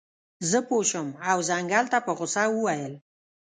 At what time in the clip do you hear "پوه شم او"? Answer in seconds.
0.67-1.37